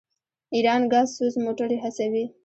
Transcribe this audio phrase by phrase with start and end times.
[0.55, 2.25] ایران ګازسوز موټرې هڅوي.